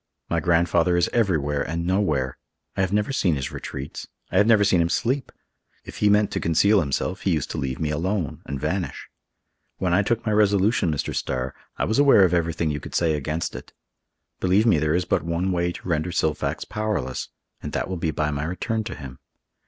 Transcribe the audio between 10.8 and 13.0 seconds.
Mr. Starr, I was aware of everything you could